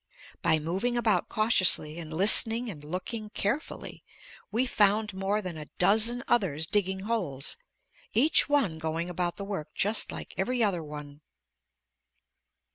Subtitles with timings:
[0.41, 4.03] By moving about cautiously and listening and looking carefully,
[4.51, 7.55] we found more than a dozen others digging holes,
[8.11, 11.21] each one going about the work just like every other one.